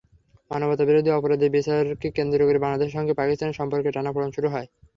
মানবতাবিরোধী 0.51 1.09
অপরাধের 1.11 1.53
বিচারকে 1.55 2.07
কেন্দ্র 2.17 2.39
করে 2.41 2.59
বাংলাদেশের 2.59 2.95
সঙ্গে 2.97 3.13
পাকিস্তানের 3.15 3.57
সম্পর্কের 3.59 3.95
টানাপোড়েন 3.95 4.31
শুরু 4.33 4.47
হয়। 4.49 4.67